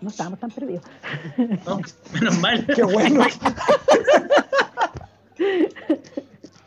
[0.00, 0.84] No estábamos tan perdidos.
[1.66, 1.80] No,
[2.14, 2.66] menos mal.
[2.66, 3.24] Qué bueno.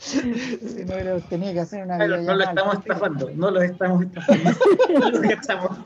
[0.01, 4.51] Si no, tenía que hacer una pero No lo estamos estafando, no lo estamos estafando.
[5.11, 5.77] lo estamos.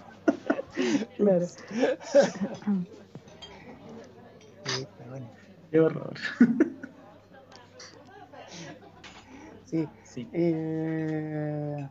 [1.18, 1.46] Claro.
[5.76, 6.14] Qué horror.
[9.66, 9.86] Sí.
[10.06, 10.30] sí.
[10.32, 11.90] Eh...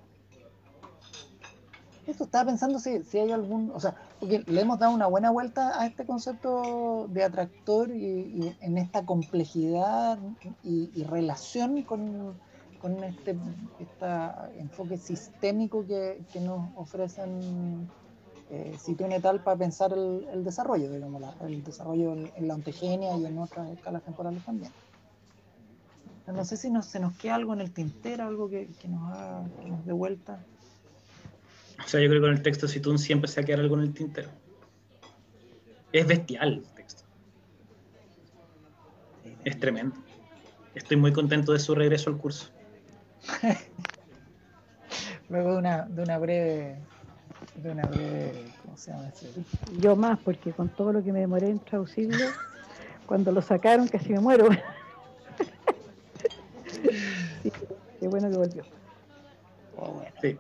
[2.07, 5.31] Esto estaba pensando si, si hay algún, o sea, porque le hemos dado una buena
[5.31, 10.19] vuelta a este concepto de atractor y, en esta complejidad
[10.63, 12.37] y, relación con,
[13.05, 13.37] este
[14.57, 17.91] enfoque sistémico que, nos ofrecen
[18.55, 19.43] eh, Situn et al.
[19.43, 24.45] para pensar el, desarrollo, digamos, el desarrollo en, la ontogenia y en otras escalas temporales
[24.45, 24.71] también.
[26.27, 29.43] No sé si nos, se nos queda algo en el tintero, algo que, nos haga
[29.85, 30.39] de vuelta.
[31.85, 33.77] O sea, yo creo que con el texto Situn siempre se va a quedar algo
[33.77, 34.31] en el tintero.
[35.93, 37.03] Es bestial el texto.
[39.45, 39.97] Es tremendo.
[40.75, 42.51] Estoy muy contento de su regreso al curso.
[45.29, 46.79] Luego de una, de una breve
[47.57, 49.11] de una breve, ¿cómo se llama?
[49.81, 52.27] Yo más, porque con todo lo que me demoré en traducirlo,
[53.07, 54.49] cuando lo sacaron casi me muero.
[58.01, 58.65] qué bueno que volvió.
[59.77, 60.37] Oh, Sí.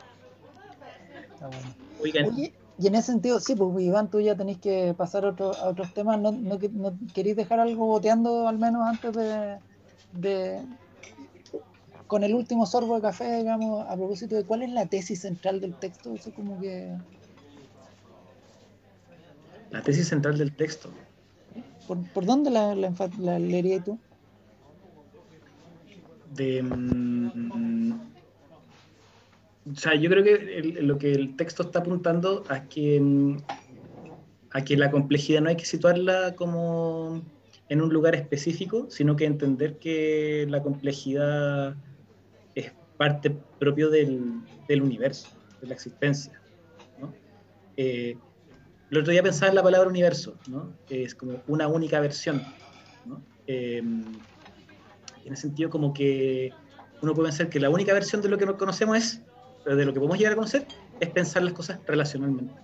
[1.34, 1.74] Está bueno.
[2.00, 5.68] Oye, y en ese sentido, sí, pues Iván, tú ya tenéis que pasar a, a
[5.68, 6.20] otros temas.
[6.20, 9.58] ¿No, no, no queréis dejar algo boteando al menos antes de,
[10.12, 10.60] de,
[12.06, 15.60] con el último sorbo de café, digamos, a propósito de cuál es la tesis central
[15.60, 16.14] del texto?
[16.14, 16.96] Eso como que...
[19.70, 20.90] La tesis central del texto.
[21.86, 23.98] ¿Por, dónde la, la, la leerías tú?
[26.34, 26.62] De...
[26.62, 27.92] Mm,
[29.70, 33.38] o sea, yo creo que lo que el texto está apuntando a que,
[34.50, 37.22] a que la complejidad no hay que situarla como
[37.70, 41.76] en un lugar específico, sino que entender que la complejidad
[43.04, 44.40] parte propio del,
[44.70, 45.28] universo,
[45.60, 46.40] de la existencia.
[46.98, 47.12] ¿no?
[47.76, 48.16] Eh,
[48.90, 50.38] el otro día pensaba en la palabra universo,
[50.88, 52.42] es como una única versión.
[53.46, 56.50] Eh, en ese sentido, como que
[57.02, 59.22] uno puede pensar que la única versión de lo que conocemos es
[59.66, 60.66] de lo que podemos llegar a conocer
[60.98, 62.54] es pensar las cosas relacionalmente.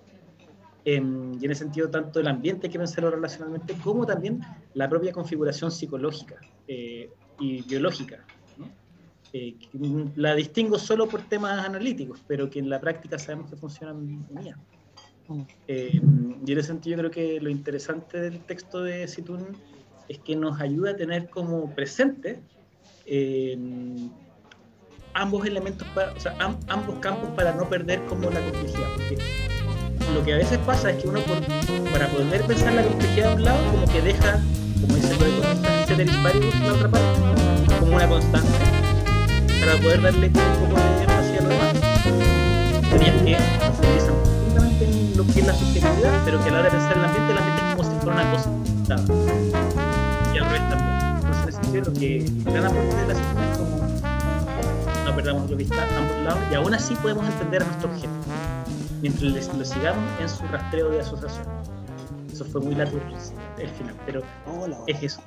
[0.85, 4.41] Em, y en ese sentido, tanto el ambiente que pensarlo relacionalmente, como también
[4.73, 8.25] la propia configuración psicológica eh, y biológica.
[9.33, 9.55] Eh,
[10.15, 14.55] la distingo solo por temas analíticos, pero que en la práctica sabemos que funcionan bien.
[15.67, 19.55] Em, y en ese sentido, creo que lo interesante del texto de Situn
[20.09, 22.41] es que nos ayuda a tener como presente
[23.05, 24.09] em,
[25.13, 26.35] ambos elementos, para, o sea,
[26.67, 28.89] ambos campos para no perder como la complejidad.
[28.95, 29.17] Porque
[30.13, 31.21] lo que a veces pasa es que uno
[31.93, 34.43] para poder pensar la complejidad de un lado, como que deja,
[34.81, 35.13] como dice
[35.93, 38.80] el en la otra parte, como una constante,
[39.61, 41.73] para poder darle un poco de énfasis a lo demás.
[42.89, 46.69] Tenías que profundizar profundamente en lo que es la subjetividad, pero que a la hora
[46.69, 48.49] de pensar el ambiente, el ambiente es como si fuera una cosa.
[50.33, 50.91] Y al revés también.
[51.15, 53.71] Entonces, en ese sentido, lo que el gran aporte de la situación es como
[55.05, 58.13] no perdamos lo vista a ambos lados y aún así podemos entender a nuestro objeto
[59.01, 61.45] mientras lo sigamos en su rastreo de asociación.
[62.31, 62.99] Eso fue muy largo
[63.57, 64.23] el final, pero
[64.87, 65.21] es eso.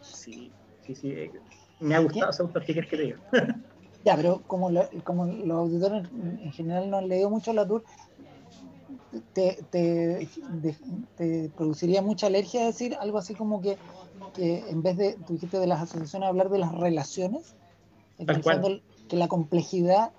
[0.00, 0.52] Sí,
[0.86, 1.10] sí, sí.
[1.12, 1.32] Eh,
[1.80, 3.18] me ha gustado ¿qué quieres que te diga?
[4.04, 4.70] ya, pero como,
[5.04, 7.84] como los auditores en general no han leído mucho la tour,
[9.34, 10.28] te, te,
[11.16, 13.76] te, produciría mucha alergia decir algo así como que,
[14.34, 17.54] que en vez de, tú dijiste de las asociaciones, hablar de las relaciones,
[19.08, 20.12] que la complejidad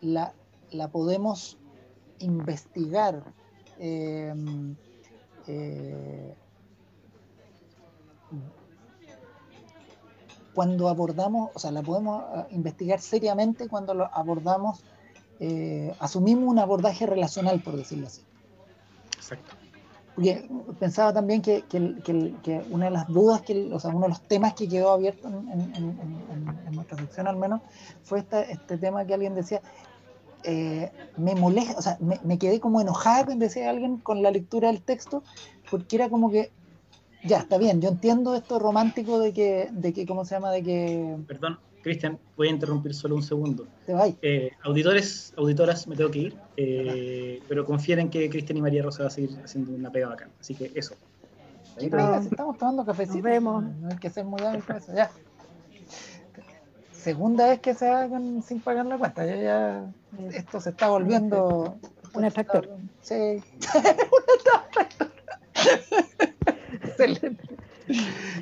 [0.00, 0.32] la,
[0.70, 1.58] la podemos
[2.18, 3.22] investigar
[3.78, 4.74] em,
[5.46, 6.34] eh,
[10.56, 14.82] cuando abordamos, o sea, la podemos ah, investigar seriamente cuando lo abordamos,
[15.38, 18.22] eh, asumimos un abordaje relacional, por decirlo así.
[19.18, 19.54] Exacto.
[20.14, 20.48] Porque
[20.80, 21.62] pensaba también que,
[22.70, 26.72] una de las dudas, que, o sea, uno de los temas que quedó abierto en,
[26.72, 27.60] nuestra sección al menos,
[28.02, 29.60] fue este tema que alguien decía,
[30.42, 34.80] eh, me molesta, o sea, me, quedé como enojada, decía alguien, con la lectura del
[34.80, 35.22] texto,
[35.70, 36.50] porque era como que,
[37.26, 40.50] ya, está bien, yo entiendo esto romántico de que, de que ¿cómo se llama?
[40.50, 41.16] De que...
[41.26, 43.66] Perdón, Cristian, voy a interrumpir solo un segundo.
[43.86, 48.58] Te va eh, auditores, auditoras, me tengo que ir, eh, pero confíen en que Cristian
[48.58, 50.94] y María Rosa va a seguir haciendo una pega bacán, así que eso.
[51.78, 53.64] estamos tomando cafecito, vemos.
[53.64, 55.10] no hay que ser muy hábil con eso, ya
[57.06, 59.24] segunda vez que se hagan sin pagar la cuenta.
[59.24, 59.84] Ya, ya
[60.32, 61.76] esto se está volviendo
[62.14, 62.68] un efector.
[63.00, 63.42] Sí, un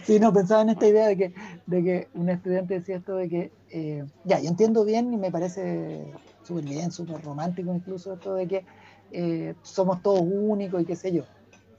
[0.04, 1.34] Sí, no, pensaba en esta idea de que,
[1.66, 5.30] de que un estudiante decía esto de que, eh, ya, yo entiendo bien y me
[5.30, 8.64] parece súper bien, súper romántico incluso esto de que
[9.10, 11.24] eh, somos todos únicos y qué sé yo.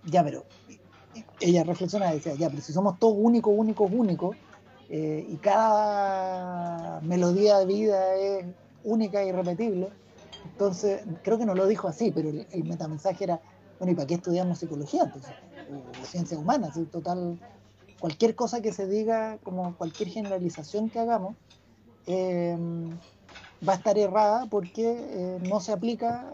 [0.05, 0.43] Ya, pero
[1.39, 4.37] ella reflexionaba y decía, ya, pero si somos todos únicos, únicos, únicos,
[4.89, 8.45] eh, y cada melodía de vida es
[8.83, 9.89] única y irrepetible.
[10.51, 13.41] Entonces, creo que no lo dijo así, pero el, metamensaje era,
[13.79, 15.33] bueno, ¿y para qué estudiamos psicología entonces?
[15.71, 17.39] O, ciencias humanas, en total,
[17.99, 21.35] cualquier cosa que se diga, como cualquier generalización que hagamos,
[22.07, 22.57] eh,
[23.67, 26.31] va a estar errada porque eh, no se aplica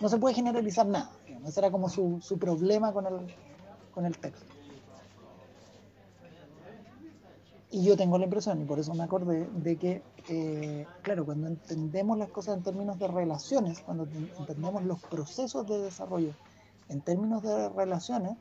[0.00, 1.10] no se puede generalizar nada.
[1.46, 3.34] Ese era como su, su problema con el,
[3.92, 4.44] con el texto.
[7.70, 11.48] Y yo tengo la impresión, y por eso me acordé, de que, eh, claro, cuando
[11.48, 14.04] entendemos las cosas en términos de relaciones, cuando
[14.38, 16.32] entendemos los procesos de desarrollo
[16.88, 18.36] en términos de relaciones,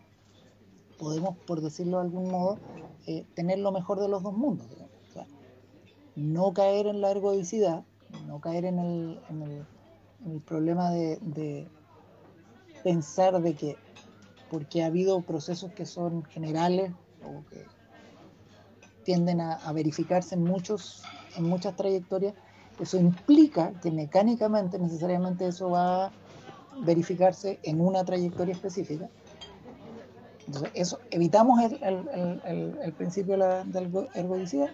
[0.97, 2.59] podemos, por decirlo de algún modo,
[3.07, 4.67] eh, tener lo mejor de los dos mundos.
[6.15, 7.83] no caer en la ergodicidad,
[8.25, 11.67] no caer en el, en el, problema de, de,
[12.83, 13.75] pensar de que
[14.49, 16.93] porque ha habido procesos que son generales
[17.23, 17.65] o que
[19.03, 21.03] tienden a, verificarse en, muchos,
[21.37, 22.33] en muchas trayectorias,
[22.79, 26.11] eso implica que mecánicamente necesariamente eso va a
[26.83, 29.09] verificarse en una trayectoria específica.
[30.45, 33.65] Entonces, eso, evitamos el, el, el, principio de la,
[34.13, 34.69] ergodicidad,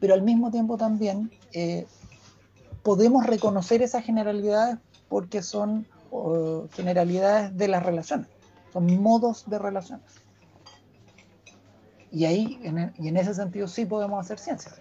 [0.00, 1.86] pero al mismo tiempo también eh,
[2.82, 4.78] podemos reconocer esas generalidades
[5.08, 5.86] porque son
[6.72, 8.28] generalidades de las relaciones,
[8.72, 10.06] son modos de relaciones.
[12.12, 14.72] Y ahí, en, y en ese sentido, sí podemos hacer ciencia.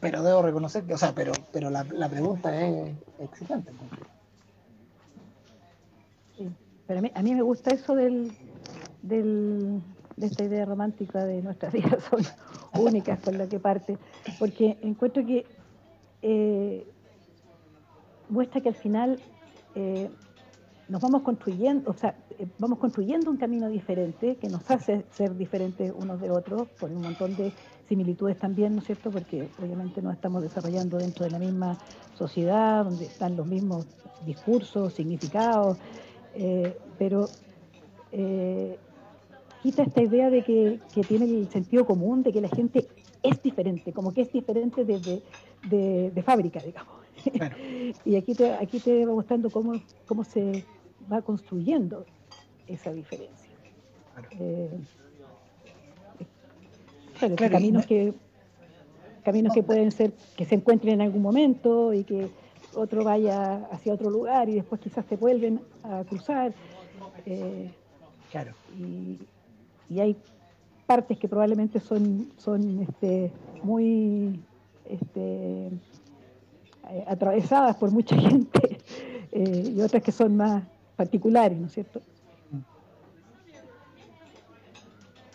[0.00, 3.70] Pero debo reconocer que, o sea, pero, pero la, la pregunta es excelente.
[6.36, 6.48] Sí,
[6.86, 8.32] pero a mí, a mí me gusta eso del,
[9.02, 12.22] de esta idea romántica de nuestras vidas son
[12.82, 13.98] únicas con lo que parte,
[14.38, 15.46] porque encuentro que
[16.22, 16.86] eh,
[18.28, 19.20] muestra que al final
[19.74, 20.10] eh,
[20.88, 25.36] nos vamos construyendo, o sea, eh, vamos construyendo un camino diferente que nos hace ser
[25.36, 27.52] diferentes unos de otros, con un montón de
[27.90, 29.10] similitudes también, ¿no es cierto?
[29.10, 31.76] Porque obviamente nos estamos desarrollando dentro de la misma
[32.16, 33.84] sociedad, donde están los mismos
[34.24, 35.76] discursos, significados,
[36.34, 37.28] eh, pero
[39.62, 42.86] quita esta idea de que, tiene el sentido común, de que la gente
[43.22, 45.22] es diferente, como que es diferente desde
[46.10, 47.00] de fábrica, digamos.
[48.04, 49.74] y aquí te, aquí te va mostrando cómo,
[50.06, 50.64] cómo se
[51.10, 52.06] va construyendo
[52.66, 53.50] esa diferencia.
[54.32, 54.70] Eh,
[57.50, 58.14] caminos que
[59.22, 62.28] caminos que pueden ser que se encuentren en algún momento y que
[62.74, 66.52] otro vaya hacia otro lugar y después quizás se vuelven a cruzar.
[67.26, 67.70] Eh,
[68.30, 68.52] claro.
[68.78, 69.18] Y,
[69.88, 70.16] y, hay
[70.86, 73.30] partes que probablemente son, son este,
[73.62, 74.40] muy
[74.88, 78.78] este, eh, atravesadas por mucha gente
[79.32, 80.64] eh, y otras que son más
[80.96, 82.00] particulares, ¿no es cierto?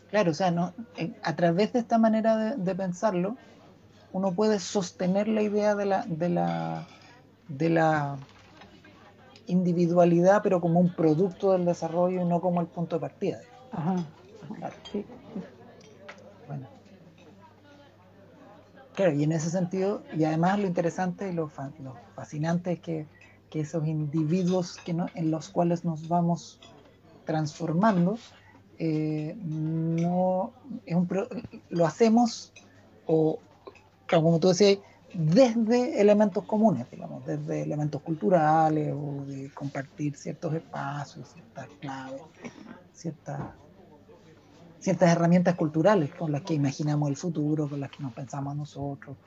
[0.10, 0.74] Claro, o sea, no,
[1.22, 3.38] a través de esta manera de, pensarlo,
[4.12, 6.88] uno puede sostener la idea de la, de la,
[7.47, 8.18] de la
[9.47, 13.39] individualidad, pero como un producto del desarrollo y no como el punto de partida.
[13.72, 14.06] Ajá,
[14.58, 14.76] claro.
[14.91, 15.06] sí.
[18.95, 21.49] Claro, y en ese sentido, y además lo interesante y lo,
[22.16, 23.08] fascinante es que,
[23.51, 26.60] esos individuos que en los cuales nos vamos
[27.24, 28.18] transformando,
[28.80, 30.53] eh, no
[31.69, 32.53] lo hacemos,
[33.05, 33.39] o
[34.09, 34.80] como tú decías,
[35.13, 42.21] desde elementos comunes, digamos, desde elementos culturales o de compartir ciertos espacios, ciertas claves,
[42.93, 43.39] ciertas
[44.86, 49.17] ciertas herramientas culturales con las que imaginamos el futuro, con las que nos pensamos nosotros.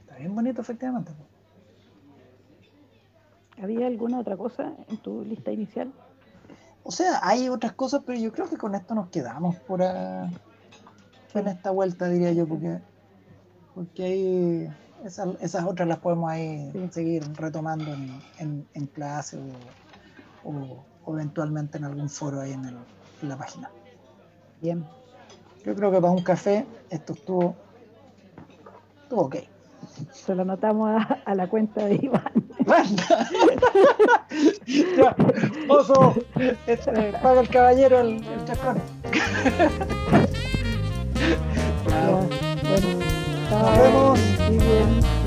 [0.00, 1.12] Está bien bonito, efectivamente.
[3.62, 5.92] ¿Había alguna otra cosa en tu lista inicial?
[6.82, 11.46] O sea, hay otras cosas, pero yo creo que con esto nos quedamos por en
[11.46, 12.80] esta vuelta, diría yo, porque,
[13.74, 14.72] porque hay
[15.04, 17.92] esas, otras las podemos ahí seguir retomando
[18.38, 19.38] en, en, clase
[20.44, 22.76] o eventualmente en algún foro ahí en,
[23.22, 23.70] la página.
[24.60, 24.84] Bien.
[25.64, 27.56] Yo creo que para un café esto estuvo,
[29.02, 29.36] estuvo ok.
[30.12, 33.28] Se lo notamos a, la cuenta de Iván demanda.
[34.66, 35.16] ya,
[35.68, 36.14] oso,
[36.66, 38.82] este, paga el caballero el, el chacón.
[43.50, 44.14] Ah, bueno,
[44.50, 45.17] nos vemos.